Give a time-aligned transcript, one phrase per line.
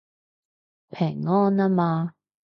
[0.89, 2.15] 平安吖嘛